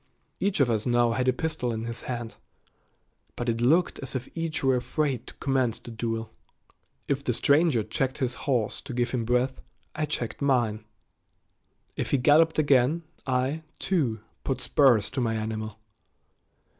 Each 0.39 0.59
of 0.59 0.67
us 0.67 0.87
now 0.87 1.11
had 1.11 1.27
a 1.27 1.31
pistol 1.31 1.71
in 1.71 1.83
his 1.85 2.01
hand, 2.01 2.37
but 3.35 3.47
it 3.47 3.61
looked 3.61 3.99
as 3.99 4.15
if 4.15 4.27
each 4.33 4.63
were 4.63 4.75
afraid 4.77 5.27
to 5.27 5.35
commence 5.35 5.77
the 5.77 5.91
duel. 5.91 6.31
If 7.07 7.23
the 7.23 7.33
stranger 7.33 7.83
checked 7.83 8.17
his 8.17 8.33
horse 8.49 8.81
to 8.81 8.95
give 8.95 9.11
him 9.11 9.25
breath, 9.25 9.61
I 9.93 10.05
checked 10.07 10.41
mine. 10.41 10.85
If 11.95 12.09
he 12.09 12.17
galloped 12.17 12.57
again, 12.57 13.03
I, 13.27 13.61
too, 13.77 14.21
put 14.43 14.59
spurs 14.59 15.11
to 15.11 15.21
my 15.21 15.35
animal. 15.35 15.77